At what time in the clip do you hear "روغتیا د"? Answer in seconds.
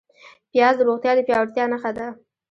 0.87-1.19